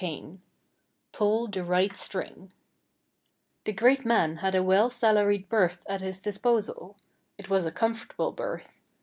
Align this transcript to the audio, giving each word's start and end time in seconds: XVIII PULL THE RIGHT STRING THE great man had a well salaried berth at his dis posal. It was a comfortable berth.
XVIII 0.03 0.39
PULL 1.11 1.47
THE 1.49 1.63
RIGHT 1.63 1.95
STRING 1.95 2.51
THE 3.65 3.71
great 3.71 4.03
man 4.03 4.37
had 4.37 4.55
a 4.55 4.63
well 4.63 4.89
salaried 4.89 5.47
berth 5.47 5.85
at 5.87 6.01
his 6.01 6.23
dis 6.23 6.39
posal. 6.39 6.95
It 7.37 7.51
was 7.51 7.67
a 7.67 7.71
comfortable 7.71 8.31
berth. 8.31 8.79